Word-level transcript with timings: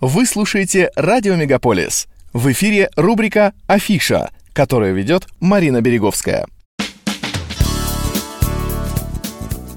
Вы 0.00 0.24
слушаете 0.24 0.90
«Радио 0.96 1.36
Мегаполис». 1.36 2.08
В 2.32 2.50
эфире 2.52 2.88
рубрика 2.96 3.52
«Афиша», 3.66 4.30
которую 4.54 4.94
ведет 4.94 5.26
Марина 5.40 5.82
Береговская. 5.82 6.46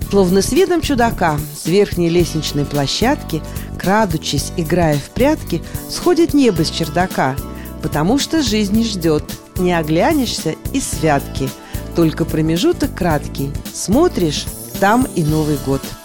Словно 0.10 0.42
с 0.42 0.54
видом 0.54 0.80
чудака 0.80 1.38
с 1.54 1.66
верхней 1.66 2.08
лестничной 2.08 2.64
площадки, 2.64 3.42
крадучись, 3.78 4.54
играя 4.56 4.96
в 4.96 5.10
прятки, 5.10 5.62
сходит 5.90 6.34
небо 6.34 6.64
с 6.64 6.70
чердака, 6.70 7.36
потому 7.82 8.18
что 8.18 8.42
жизнь 8.42 8.78
не 8.78 8.86
ждет, 8.86 9.26
не 9.58 9.78
оглянешься 9.78 10.56
и 10.72 10.80
святки. 10.80 11.50
Только 11.98 12.24
промежуток 12.24 12.96
краткий, 12.96 13.52
смотришь, 13.74 14.46
там 14.80 15.06
и 15.16 15.24
Новый 15.26 15.58
год– 15.66 15.82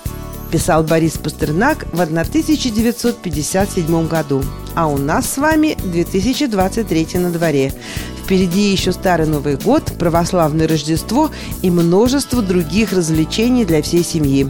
писал 0.51 0.83
Борис 0.83 1.19
Пастернак 1.19 1.87
в 1.93 2.01
1957 2.01 4.09
году. 4.09 4.43
А 4.75 4.87
у 4.87 4.97
нас 4.97 5.33
с 5.33 5.39
вами 5.39 5.77
2023 5.85 7.19
на 7.19 7.31
дворе. 7.31 7.73
Впереди 8.23 8.71
еще 8.71 8.93
Старый 8.93 9.27
Новый 9.27 9.57
год, 9.57 9.91
православное 9.99 10.69
Рождество 10.69 11.31
и 11.63 11.71
множество 11.71 12.43
других 12.43 12.93
развлечений 12.93 13.65
для 13.65 13.81
всей 13.81 14.05
семьи. 14.05 14.47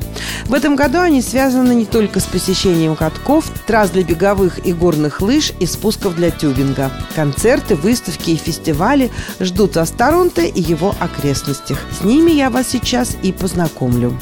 В 0.47 0.55
этом 0.55 0.75
году 0.75 0.99
они 0.99 1.23
связаны 1.23 1.75
не 1.75 1.85
только 1.85 2.19
с 2.19 2.25
посещением 2.25 2.97
катков, 2.97 3.45
трасс 3.69 3.91
для 3.91 4.03
беговых 4.03 4.67
и 4.67 4.73
горных 4.73 5.21
лыж 5.21 5.53
и 5.61 5.67
спусков 5.67 6.17
для 6.17 6.33
тюбинга. 6.33 6.91
Концерты, 7.15 7.77
выставки 7.77 8.31
и 8.31 8.37
фестивали 8.37 9.13
ждут 9.39 9.77
вас 9.77 9.91
в 9.91 9.97
Торонто 9.97 10.43
и 10.43 10.61
его 10.61 10.97
окрестностях. 10.99 11.79
С 12.01 12.05
ними 12.05 12.33
я 12.33 12.51
вас 12.51 12.67
сейчас 12.69 13.17
и 13.23 13.31
познакомлю. 13.31 14.19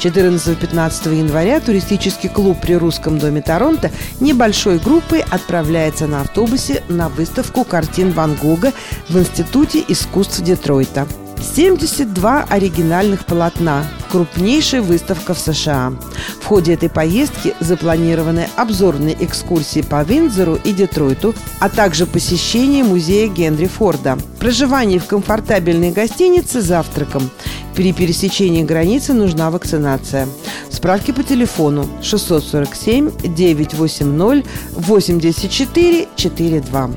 14-15 0.00 1.14
января 1.14 1.60
туристический 1.60 2.28
клуб 2.28 2.58
при 2.60 2.74
Русском 2.74 3.18
доме 3.18 3.42
Торонто 3.42 3.90
небольшой 4.20 4.78
группой 4.78 5.20
отправляется 5.20 6.06
на 6.06 6.22
автобусе 6.22 6.82
на 6.88 7.08
выставку 7.08 7.64
картин 7.64 8.12
Ван 8.12 8.34
Гога 8.34 8.72
в 9.08 9.18
Институте 9.18 9.84
искусств 9.88 10.40
Детройта. 10.40 11.06
72 11.42 12.44
оригинальных 12.48 13.24
полотна. 13.24 13.84
Крупнейшая 14.10 14.82
выставка 14.82 15.34
в 15.34 15.38
США. 15.38 15.92
В 16.40 16.44
ходе 16.44 16.74
этой 16.74 16.88
поездки 16.88 17.54
запланированы 17.60 18.48
обзорные 18.56 19.16
экскурсии 19.24 19.82
по 19.82 20.02
Виндзору 20.02 20.56
и 20.56 20.72
Детройту, 20.72 21.34
а 21.58 21.68
также 21.68 22.06
посещение 22.06 22.84
музея 22.84 23.28
Генри 23.28 23.66
Форда. 23.66 24.18
Проживание 24.38 24.98
в 24.98 25.06
комфортабельной 25.06 25.92
гостинице 25.92 26.62
с 26.62 26.66
завтраком. 26.66 27.30
При 27.76 27.92
пересечении 27.92 28.62
границы 28.62 29.12
нужна 29.12 29.50
вакцинация. 29.50 30.26
Справки 30.70 31.12
по 31.12 31.22
телефону 31.22 31.86
647 32.02 33.10
980 33.22 34.46
84 34.72 36.08
42. 36.16 36.90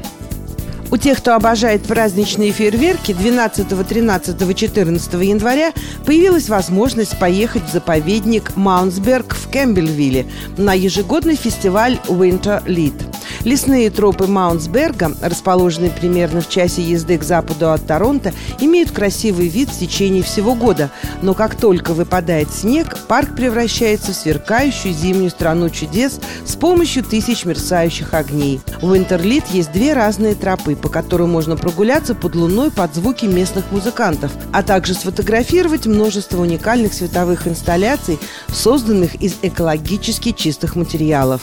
У 0.91 0.97
тех, 0.97 1.17
кто 1.19 1.35
обожает 1.35 1.83
праздничные 1.83 2.51
фейерверки, 2.51 3.13
12, 3.13 3.87
13, 3.87 4.57
14 4.57 5.13
января 5.21 5.73
появилась 6.05 6.47
возможность 6.49 7.19
поехать 7.19 7.63
в 7.65 7.71
заповедник 7.71 8.55
Маунсберг 8.55 9.35
в 9.35 9.51
Кэмпбельвилле 9.51 10.27
на 10.57 10.73
ежегодный 10.73 11.35
фестиваль 11.35 11.99
Winter 12.07 12.65
Lead. 12.65 13.08
Лесные 13.43 13.89
тропы 13.89 14.27
Маунсберга, 14.27 15.15
расположенные 15.21 15.91
примерно 15.91 16.41
в 16.41 16.49
часе 16.49 16.81
езды 16.81 17.17
к 17.17 17.23
западу 17.23 17.71
от 17.71 17.87
Торонто, 17.87 18.33
имеют 18.59 18.91
красивый 18.91 19.47
вид 19.47 19.69
в 19.69 19.79
течение 19.79 20.23
всего 20.23 20.55
года, 20.55 20.89
но 21.21 21.33
как 21.33 21.55
только 21.55 21.93
выпадает 21.93 22.49
снег, 22.51 22.97
парк 23.07 23.35
превращается 23.35 24.11
в 24.11 24.15
сверкающую 24.15 24.93
зимнюю 24.93 25.29
страну 25.29 25.69
чудес 25.69 26.19
с 26.45 26.55
помощью 26.55 27.03
тысяч 27.03 27.45
мерцающих 27.45 28.13
огней. 28.13 28.59
В 28.81 28.95
Winterlit 28.95 29.45
есть 29.47 29.71
две 29.71 29.93
разные 29.93 30.35
тропы, 30.35 30.75
по 30.75 30.89
которым 30.89 31.29
можно 31.29 31.55
прогуляться 31.55 32.15
под 32.15 32.35
луной 32.35 32.71
под 32.71 32.93
звуки 32.93 33.25
местных 33.25 33.71
музыкантов, 33.71 34.31
а 34.51 34.63
также 34.63 34.93
сфотографировать 34.93 35.85
множество 35.85 36.41
уникальных 36.41 36.93
световых 36.93 37.47
инсталляций, 37.47 38.19
созданных 38.51 39.15
из 39.15 39.35
экологически 39.41 40.31
чистых 40.31 40.75
материалов. 40.75 41.41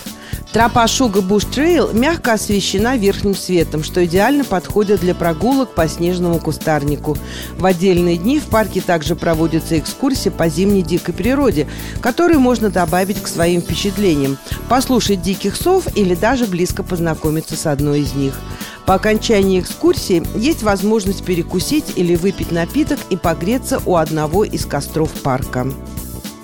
Тропа 0.57 0.87
Sugar 0.89 1.21
Bush 1.21 1.45
Trail 1.45 1.93
мягко 1.93 2.33
освещена 2.33 2.97
верхним 2.97 3.35
светом, 3.35 3.85
что 3.85 4.03
идеально 4.07 4.43
подходит 4.43 5.01
для 5.01 5.15
прогулок 5.15 5.75
по 5.75 5.87
снежному 5.87 6.39
кустарнику. 6.39 7.15
В 7.59 7.67
отдельные 7.67 8.17
дни 8.17 8.41
в 8.41 8.45
парке 8.45 8.81
также 8.81 9.17
проводятся 9.17 9.79
экскурсии 9.79 10.31
по 10.31 10.49
зимней 10.49 10.81
дикой 10.81 11.13
природе, 11.13 11.69
которые 12.01 12.39
можно 12.39 12.71
добавить 12.71 13.21
к 13.21 13.29
своим 13.29 13.61
впечатлениям, 13.61 14.39
послушать 14.71 15.21
диких 15.21 15.57
сов 15.57 15.95
или 15.95 16.15
даже 16.15 16.47
близко 16.47 16.83
познакомиться 16.83 17.55
с 17.55 17.67
одной 17.67 18.01
из 18.01 18.15
них. 18.15 18.33
По 18.87 18.95
окончании 18.95 19.61
экскурсии 19.61 20.23
есть 20.39 20.63
возможность 20.63 21.23
перекусить 21.23 21.93
или 21.97 22.17
выпить 22.17 22.51
напиток 22.51 23.01
и 23.11 23.19
погреться 23.19 23.83
у 23.85 23.97
одного 23.97 24.43
из 24.43 24.65
костров 24.65 25.11
парка. 25.23 25.67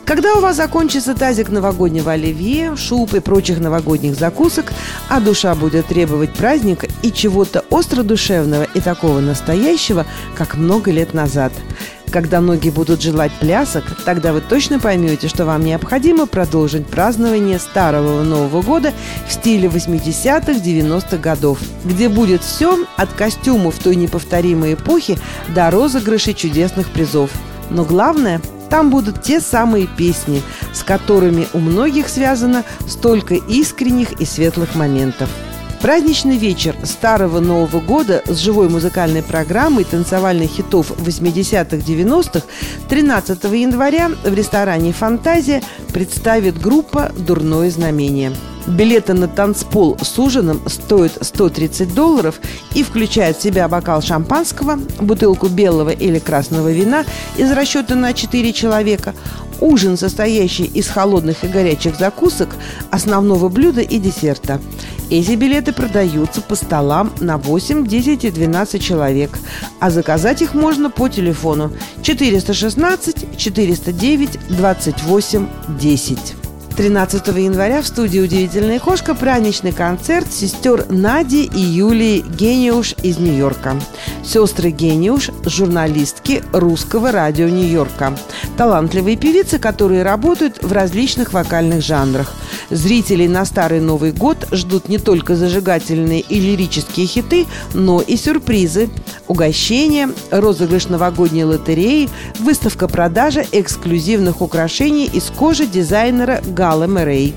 Когда 0.05 0.35
у 0.35 0.41
вас 0.41 0.57
закончится 0.57 1.15
тазик 1.15 1.49
новогоднего 1.49 2.13
оливье, 2.13 2.77
шуб 2.77 3.15
и 3.15 3.21
прочих 3.21 3.61
новогодних 3.61 4.17
закусок, 4.17 4.73
а 5.09 5.21
душа 5.21 5.55
будет 5.55 5.87
требовать 5.87 6.33
праздника 6.33 6.89
и 7.03 7.13
чего-то 7.13 7.65
остро-душевного 7.71 8.67
и 8.75 8.81
такого 8.81 9.21
настоящего, 9.21 10.05
как 10.37 10.57
много 10.57 10.91
лет 10.91 11.15
назад. 11.15 11.53
Когда 12.11 12.41
ноги 12.41 12.69
будут 12.69 13.01
желать 13.01 13.33
плясок, 13.41 13.85
тогда 14.05 14.33
вы 14.33 14.43
точно 14.43 14.81
поймете, 14.81 15.29
что 15.29 15.47
вам 15.47 15.65
необходимо 15.65 16.27
продолжить 16.27 16.87
празднование 16.87 17.59
Старого 17.59 18.23
Нового 18.23 18.61
года 18.61 18.93
в 19.27 19.33
стиле 19.33 19.69
80-х, 19.69 20.53
90-х 20.53 21.17
годов, 21.19 21.59
где 21.85 22.09
будет 22.09 22.43
все 22.43 22.85
от 22.97 23.13
костюмов 23.13 23.79
той 23.79 23.97
неповторимой 23.97 24.75
эпохи 24.75 25.19
до 25.55 25.71
розыгрышей 25.71 26.35
чудесных 26.35 26.91
призов. 26.91 27.31
Но 27.71 27.85
главное– 27.85 28.41
там 28.73 28.89
будут 28.89 29.23
те 29.23 29.43
самые 29.43 29.87
песни, 29.87 30.41
с 30.73 30.83
которыми 30.83 31.47
у 31.53 31.59
многих 31.59 32.09
связано 32.09 32.65
столько 32.89 33.35
искренних 33.35 34.13
и 34.13 34.25
светлых 34.25 34.75
моментов. 34.75 35.29
Праздничный 35.83 36.39
вечер 36.39 36.75
Старого 36.83 37.41
Нового 37.41 37.81
года 37.81 38.23
с 38.25 38.39
живой 38.39 38.71
музыкальной 38.71 39.23
программой 39.23 39.85
танцевальных 39.85 40.53
хитов 40.53 40.91
80-х-90-х 40.91 42.47
13 42.89 43.45
января 43.45 44.09
в 44.09 44.33
ресторане 44.33 44.95
«Фантазия» 44.95 45.63
представит 45.93 46.59
группа 46.59 47.13
«Дурное 47.15 47.71
знамение». 47.71 48.33
Билеты 48.67 49.15
на 49.15 49.27
танцпол 49.27 49.99
с 50.01 50.19
ужином 50.19 50.63
стоят 50.67 51.19
130 51.21 51.95
долларов 51.95 52.41
и 52.75 52.85
включают 52.85 53.37
в 53.37 53.43
себя 53.43 53.67
бокал 53.67 54.03
шампанского, 54.03 54.79
бутылку 55.01 55.49
белого 55.49 55.91
или 55.91 56.19
красного 56.21 56.71
вина 56.71 57.05
из 57.37 57.51
расчета 57.51 57.97
на 57.97 58.13
4 58.13 58.53
человека, 58.53 59.15
ужин, 59.61 59.97
состоящий 59.97 60.65
из 60.65 60.89
холодных 60.89 61.43
и 61.43 61.49
горячих 61.49 61.97
закусок, 61.97 62.51
основного 62.91 63.49
блюда 63.49 63.81
и 63.81 63.99
десерта. 63.99 64.61
Эти 65.11 65.33
билеты 65.33 65.73
продаются 65.73 66.41
по 66.41 66.55
столам 66.55 67.13
на 67.21 67.39
8, 67.39 67.87
10 67.87 68.25
и 68.25 68.31
12 68.31 68.83
человек, 68.83 69.39
а 69.81 69.91
заказать 69.91 70.41
их 70.41 70.55
можно 70.55 70.89
по 70.89 71.09
телефону 71.09 71.73
416 72.03 73.37
409 73.37 74.39
28 74.49 75.49
10. 75.81 76.42
13 76.77 77.27
января 77.37 77.83
в 77.83 77.87
студии 77.87 78.21
«Удивительная 78.21 78.81
кошка» 78.81 79.15
праздничный 79.15 79.73
концерт 79.73 80.33
сестер 80.33 80.87
Нади 80.89 81.45
и 81.45 81.61
Юлии 81.61 82.21
Гениуш 82.21 82.95
из 83.03 83.19
Нью-Йорка. 83.19 83.77
Сестры 84.25 84.71
Гениуш– 84.71 85.31
журналистки 85.45 86.43
русского 86.53 87.13
радио 87.13 87.49
Нью-Йорка. 87.49 88.17
Талантливые 88.57 89.17
певицы, 89.17 89.59
которые 89.59 90.03
работают 90.03 90.63
в 90.63 90.73
различных 90.73 91.33
вокальных 91.33 91.83
жанрах. 91.83 92.33
Зрителей 92.71 93.29
на 93.29 93.45
Старый 93.45 93.81
Новый 93.81 94.13
год 94.13 94.49
ждут 94.51 94.89
не 94.89 94.99
только 94.99 95.37
зажигательные 95.37 96.21
и 96.21 96.41
лирические 96.41 97.07
хиты, 97.07 97.47
но 97.75 98.01
и 98.01 98.17
сюрпризы. 98.17 98.89
Угощения, 99.29 100.09
розыгрыш 100.31 100.89
новогодней 100.89 101.45
лотереи, 101.45 102.09
выставка 102.43 102.89
продажа 102.89 103.45
эксклюзивных 103.53 104.43
украшений 104.43 105.07
из 105.07 105.31
кожи 105.31 105.67
дизайнера 105.67 106.43
Гала 106.45 106.87
Мэрей. 106.87 107.35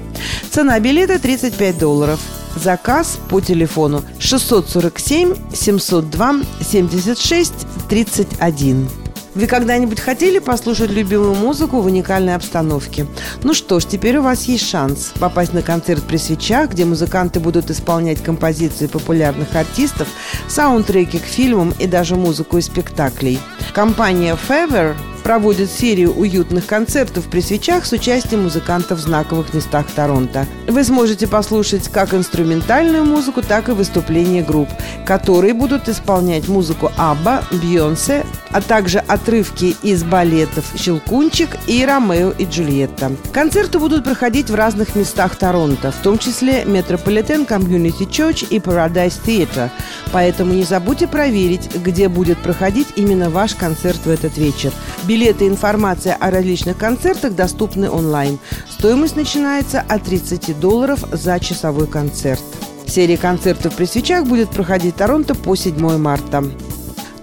Цена 0.52 0.80
билета 0.80 1.20
35 1.20 1.78
долларов. 1.78 2.20
Заказ 2.56 3.20
по 3.30 3.42
телефону 3.42 4.04
647 4.20 5.36
702 5.54 6.36
76 6.62 7.54
31. 7.90 9.05
Вы 9.36 9.48
когда-нибудь 9.48 10.00
хотели 10.00 10.40
послушать 10.40 10.92
любимую 10.92 11.36
музыку 11.36 11.82
в 11.82 11.86
уникальной 11.86 12.36
обстановке? 12.36 13.06
Ну 13.44 13.54
что 13.54 13.82
ж, 13.82 13.86
теперь 13.86 14.18
у 14.18 14.22
вас 14.22 14.46
есть 14.46 14.66
шанс 14.66 15.12
попасть 15.20 15.52
на 15.52 15.62
концерт 15.62 16.04
при 16.04 16.16
свечах, 16.16 16.72
где 16.72 16.86
музыканты 16.86 17.42
будут 17.42 17.70
исполнять 17.70 18.24
композиции 18.24 18.88
популярных 18.88 19.54
артистов, 19.54 20.08
саундтреки 20.48 21.20
к 21.20 21.24
фильмам 21.24 21.74
и 21.78 21.86
даже 21.86 22.16
музыку 22.16 22.58
из 22.58 22.68
спектаклей. 22.68 23.38
Компания 23.74 24.38
Fever 24.48 24.96
проводит 25.26 25.72
серию 25.72 26.14
уютных 26.14 26.68
концертов 26.68 27.26
при 27.26 27.42
свечах 27.42 27.88
с 27.88 27.92
участием 27.92 28.44
музыкантов 28.44 29.00
в 29.00 29.02
знаковых 29.02 29.56
местах 29.56 29.88
Торонто. 29.96 30.46
Вы 30.68 30.84
сможете 30.84 31.26
послушать 31.26 31.88
как 31.88 32.14
инструментальную 32.14 33.04
музыку, 33.04 33.42
так 33.42 33.68
и 33.68 33.72
выступления 33.72 34.44
групп, 34.44 34.70
которые 35.04 35.56
будут 35.56 35.90
исполнять 35.90 36.48
музыку 36.48 36.92
Абба, 36.96 37.44
Бьонсе, 37.52 38.24
а 38.52 38.62
также 38.62 39.00
отрывки 39.00 39.76
из 39.82 40.04
балетов 40.04 40.64
«Щелкунчик» 40.78 41.58
и 41.66 41.84
«Ромео 41.84 42.30
и 42.30 42.46
Джульетта». 42.46 43.12
Концерты 43.34 43.80
будут 43.80 44.04
проходить 44.04 44.52
в 44.52 44.56
разных 44.56 44.96
местах 44.96 45.36
Торонто, 45.38 45.92
в 45.92 45.98
том 45.98 46.20
числе 46.20 46.62
Metropolitan 46.66 47.48
Community 47.48 48.08
Church 48.08 48.48
и 48.50 48.60
Paradise 48.60 49.20
Theatre, 49.26 49.72
поэтому 50.12 50.54
не 50.54 50.64
забудьте 50.64 51.08
проверить, 51.08 51.70
где 51.76 52.10
будет 52.10 52.38
проходить 52.38 52.90
именно 52.96 53.32
ваш 53.32 53.56
концерт 53.56 54.00
в 54.06 54.10
этот 54.10 54.38
вечер. 54.38 54.72
Билеты 55.16 55.46
и 55.46 55.48
информация 55.48 56.14
о 56.16 56.30
различных 56.30 56.78
концертах 56.78 57.36
доступны 57.36 57.90
онлайн. 57.90 58.38
Стоимость 58.70 59.16
начинается 59.16 59.80
от 59.80 60.04
30 60.04 60.60
долларов 60.60 61.06
за 61.10 61.40
часовой 61.40 61.88
концерт. 61.88 62.42
Серия 62.86 63.16
концертов 63.16 63.74
при 63.78 63.86
свечах 63.86 64.26
будет 64.26 64.50
проходить 64.50 64.96
в 64.96 64.98
Торонто 64.98 65.34
по 65.34 65.56
7 65.56 65.98
марта. 65.98 66.44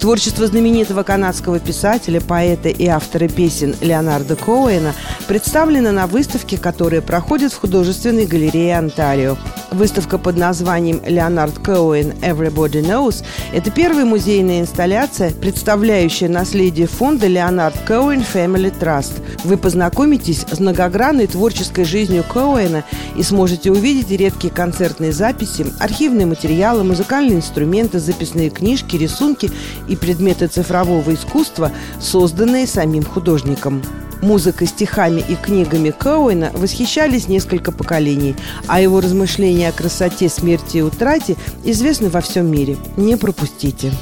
Творчество 0.02 0.48
знаменитого 0.48 1.04
канадского 1.04 1.60
писателя, 1.60 2.20
поэта 2.20 2.68
и 2.68 2.88
автора 2.88 3.28
песен 3.28 3.76
Леонарда 3.80 4.34
Коуэна 4.34 4.94
представлено 5.28 5.92
на 5.92 6.08
выставке, 6.08 6.58
которая 6.58 7.00
проходит 7.00 7.52
в 7.52 7.60
художественной 7.60 8.26
галерее 8.26 8.78
Онтарио. 8.78 9.36
Выставка 9.70 10.18
под 10.18 10.36
названием 10.36 11.00
«Леонард 11.06 11.58
Коуэн 11.58 12.14
Everybody 12.20 12.82
Knows»– 12.82 13.24
это 13.54 13.70
первая 13.70 14.04
музейная 14.04 14.60
инсталляция, 14.60 15.30
представляющая 15.30 16.28
наследие 16.28 16.88
фонда 16.88 17.28
Леонард 17.28 17.76
Коуэн 17.86 18.20
Family 18.20 18.74
Trust. 18.78 19.22
Вы 19.44 19.56
познакомитесь 19.56 20.44
с 20.50 20.58
многогранной 20.58 21.26
творческой 21.28 21.84
жизнью 21.84 22.22
Коуэна 22.28 22.84
и 23.16 23.22
сможете 23.22 23.70
увидеть 23.70 24.10
редкие 24.10 24.52
концертные 24.52 25.12
записи, 25.12 25.64
архивные 25.78 26.26
материалы, 26.26 26.84
музыкальные 26.84 27.38
инструменты, 27.38 27.98
записные 27.98 28.50
книжки, 28.50 28.96
рисунки 28.96 29.50
и 29.88 29.91
предметы 29.96 30.46
цифрового 30.46 31.14
искусства, 31.14 31.72
созданные 32.00 32.66
самим 32.66 33.04
художником. 33.04 33.82
Музыкой, 34.22 34.68
стихами 34.68 35.20
и 35.20 35.34
книгами 35.34 35.90
Коуэна 35.90 36.52
восхищались 36.54 37.26
несколько 37.26 37.72
поколений, 37.72 38.36
а 38.68 38.80
его 38.80 39.00
размышления 39.00 39.68
о 39.68 39.72
красоте, 39.72 40.28
смерти 40.28 40.76
и 40.78 40.82
утрате 40.82 41.36
известны 41.64 42.08
во 42.08 42.20
всем 42.20 42.48
мире. 42.48 42.76
Не 42.96 43.16
пропустите. 43.16 43.92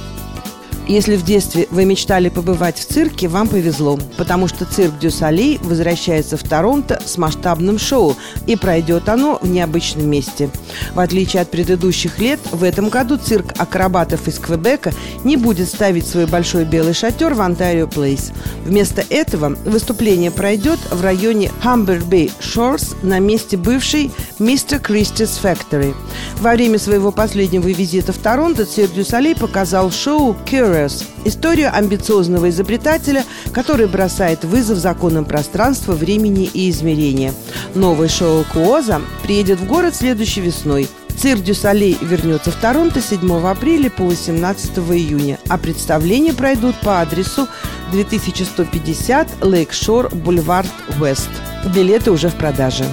Если 0.90 1.14
в 1.14 1.24
детстве 1.24 1.68
вы 1.70 1.84
мечтали 1.84 2.30
побывать 2.30 2.76
в 2.76 2.84
цирке, 2.84 3.28
вам 3.28 3.46
повезло, 3.46 3.96
потому 4.16 4.48
что 4.48 4.64
цирк 4.64 4.98
Дю 4.98 5.12
Солей 5.12 5.60
возвращается 5.62 6.36
в 6.36 6.42
Торонто 6.42 7.00
с 7.06 7.16
масштабным 7.16 7.78
шоу, 7.78 8.16
и 8.48 8.56
пройдет 8.56 9.08
оно 9.08 9.38
в 9.40 9.48
необычном 9.48 10.10
месте. 10.10 10.50
В 10.92 10.98
отличие 10.98 11.42
от 11.42 11.50
предыдущих 11.52 12.18
лет, 12.18 12.40
в 12.50 12.64
этом 12.64 12.88
году 12.88 13.18
цирк 13.18 13.52
акробатов 13.56 14.26
из 14.26 14.40
Квебека 14.40 14.92
не 15.22 15.36
будет 15.36 15.68
ставить 15.68 16.08
свой 16.08 16.26
большой 16.26 16.64
белый 16.64 16.92
шатер 16.92 17.34
в 17.34 17.40
Онтарио 17.40 17.86
Плейс. 17.86 18.32
Вместо 18.64 19.04
этого 19.10 19.56
выступление 19.64 20.32
пройдет 20.32 20.80
в 20.90 21.00
районе 21.02 21.52
Humber 21.62 22.02
Bay 22.02 22.32
Shores 22.40 22.96
на 23.04 23.20
месте 23.20 23.56
бывшей 23.56 24.10
Mr. 24.40 24.82
Christie's 24.82 25.40
Factory. 25.40 25.94
Во 26.40 26.50
время 26.54 26.80
своего 26.80 27.12
последнего 27.12 27.68
визита 27.68 28.12
в 28.12 28.18
Торонто 28.18 28.64
цирк 28.66 28.92
Дю 28.92 29.04
Солей 29.04 29.36
показал 29.36 29.92
шоу 29.92 30.36
«Curious» 30.50 30.79
Express– 30.80 31.04
историю 31.24 31.74
амбициозного 31.74 32.48
изобретателя, 32.50 33.24
который 33.52 33.86
бросает 33.86 34.44
вызов 34.44 34.78
законам 34.78 35.24
пространства, 35.24 35.92
времени 35.92 36.50
и 36.52 36.70
измерения. 36.70 37.32
Новое 37.74 38.08
шоу 38.08 38.44
«Kooza» 38.52 39.00
приедет 39.22 39.60
в 39.60 39.66
город 39.66 39.94
следующей 39.94 40.40
весной. 40.40 40.88
Цирк 41.16 41.42
Дю 41.42 41.54
Солей 41.54 41.98
вернется 42.00 42.50
в 42.50 42.56
Торонто 42.56 43.02
7 43.02 43.46
апреля 43.46 43.90
по 43.90 44.04
18 44.04 44.78
июня, 44.78 45.38
а 45.48 45.58
представления 45.58 46.32
пройдут 46.32 46.76
по 46.80 47.00
адресу 47.00 47.46
2150 47.92 49.44
Lakeshore 49.44 50.14
Boulevard 50.14 50.70
West. 50.98 51.28
Билеты 51.74 52.10
уже 52.10 52.28
в 52.28 52.36
продаже. 52.36 52.84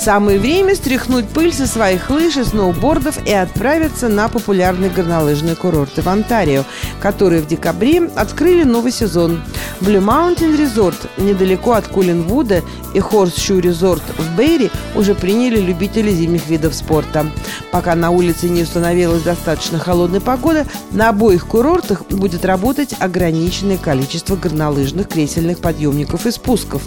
Самое 0.00 0.38
время 0.38 0.74
стряхнуть 0.74 1.28
пыль 1.28 1.52
со 1.52 1.66
своих 1.66 2.08
лыж 2.08 2.38
и 2.38 2.44
сноубордов 2.44 3.18
и 3.26 3.32
отправиться 3.32 4.08
на 4.08 4.30
популярные 4.30 4.88
горнолыжные 4.88 5.56
курорты 5.56 6.00
в 6.00 6.08
Онтарио, 6.08 6.64
которые 7.02 7.42
в 7.42 7.46
декабре 7.46 8.10
открыли 8.16 8.62
новый 8.62 8.92
сезон. 8.92 9.42
Blue 9.82 10.02
Mountain 10.02 10.56
Resort 10.58 10.96
недалеко 11.18 11.72
от 11.72 11.86
Кулинвуда 11.88 12.62
и 12.94 12.98
Horseshoe 12.98 13.60
Resort 13.60 14.02
в 14.16 14.36
Бейри 14.36 14.70
уже 14.94 15.14
приняли 15.14 15.60
любители 15.60 16.10
зимних 16.10 16.48
видов 16.48 16.74
спорта. 16.74 17.26
Пока 17.70 17.94
на 17.94 18.10
улице 18.10 18.48
не 18.48 18.62
установилась 18.62 19.22
достаточно 19.22 19.78
холодная 19.78 20.20
погода, 20.20 20.66
на 20.92 21.10
обоих 21.10 21.46
курортах 21.46 22.06
будет 22.06 22.44
работать 22.44 22.94
ограниченное 22.98 23.78
количество 23.78 24.34
горнолыжных 24.34 25.08
кресельных 25.08 25.58
подъемников 25.58 26.26
и 26.26 26.30
спусков. 26.30 26.82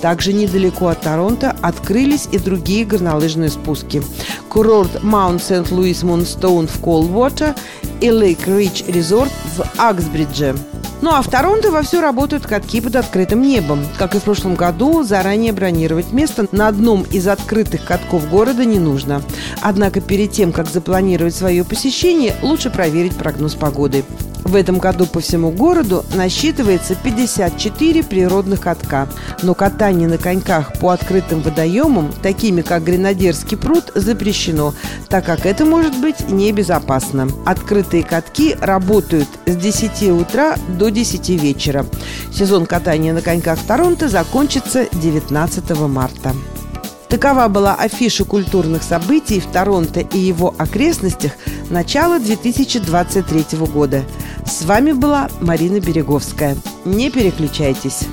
Также 0.00 0.32
недалеко 0.32 0.88
от 0.88 1.02
Торонто 1.02 1.56
открылись 1.62 2.28
и 2.32 2.38
другие 2.38 2.53
другие 2.54 2.84
горнолыжные 2.84 3.50
спуски. 3.50 4.00
Курорт 4.48 5.02
Маунт 5.02 5.42
Сент-Луис 5.42 6.04
Мунстоун 6.04 6.68
в 6.68 6.78
Колвотер 6.80 7.56
и 8.00 8.12
Лейк 8.12 8.46
Рич 8.46 8.84
Резорт 8.86 9.32
в 9.56 9.64
Аксбридже. 9.76 10.54
Ну 11.02 11.10
а 11.10 11.20
в 11.20 11.28
Торонто 11.28 11.72
вовсю 11.72 12.00
работают 12.00 12.46
катки 12.46 12.80
под 12.80 12.94
открытым 12.94 13.42
небом. 13.42 13.84
Как 13.98 14.14
и 14.14 14.20
в 14.20 14.22
прошлом 14.22 14.54
году, 14.54 15.02
заранее 15.02 15.52
бронировать 15.52 16.12
место 16.12 16.46
на 16.52 16.68
одном 16.68 17.02
из 17.02 17.26
открытых 17.26 17.84
катков 17.84 18.30
города 18.30 18.64
не 18.64 18.78
нужно. 18.78 19.20
Однако 19.60 20.00
перед 20.00 20.30
тем, 20.30 20.52
как 20.52 20.68
запланировать 20.68 21.34
свое 21.34 21.64
посещение, 21.64 22.36
лучше 22.40 22.70
проверить 22.70 23.16
прогноз 23.16 23.54
погоды. 23.54 24.04
В 24.44 24.54
этом 24.56 24.78
году 24.78 25.06
по 25.06 25.20
всему 25.20 25.50
городу 25.50 26.04
насчитывается 26.14 26.94
54 26.94 28.02
природных 28.04 28.60
катка. 28.60 29.08
Но 29.42 29.54
катание 29.54 30.06
на 30.06 30.18
коньках 30.18 30.78
по 30.78 30.90
открытым 30.90 31.40
водоемам, 31.40 32.12
такими 32.22 32.60
как 32.60 32.84
Гренадерский 32.84 33.56
пруд, 33.56 33.90
запрещено, 33.94 34.74
так 35.08 35.24
как 35.24 35.46
это 35.46 35.64
может 35.64 35.98
быть 35.98 36.28
небезопасно. 36.28 37.28
Открытые 37.46 38.04
катки 38.04 38.54
работают 38.60 39.28
с 39.46 39.56
10 39.56 40.10
утра 40.10 40.56
до 40.68 40.90
10 40.90 41.30
вечера. 41.30 41.86
Сезон 42.30 42.66
катания 42.66 43.14
на 43.14 43.22
коньках 43.22 43.58
Торонто 43.66 44.08
закончится 44.08 44.86
19 44.92 45.70
марта. 45.88 46.34
Такова 47.08 47.48
была 47.48 47.74
афиша 47.76 48.24
культурных 48.24 48.82
событий 48.82 49.38
в 49.38 49.46
Торонто 49.46 50.00
и 50.00 50.18
его 50.18 50.54
окрестностях 50.58 51.32
начала 51.70 52.18
2023 52.18 53.58
года. 53.72 54.02
С 54.46 54.62
вами 54.64 54.92
была 54.92 55.28
Марина 55.40 55.80
Береговская. 55.80 56.56
Не 56.84 57.10
переключайтесь. 57.10 58.06